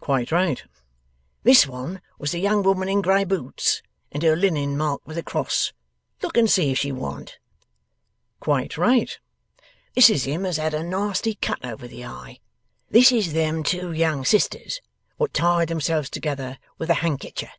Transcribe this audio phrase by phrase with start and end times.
[0.00, 0.64] 'Quite right.'
[1.44, 5.22] 'This one was the young woman in grey boots, and her linen marked with a
[5.22, 5.72] cross.
[6.20, 7.38] Look and see if she warn't.'
[8.40, 9.16] 'Quite right.'
[9.94, 12.40] 'This is him as had a nasty cut over the eye.
[12.90, 14.80] This is them two young sisters
[15.16, 17.52] what tied themselves together with a handkecher.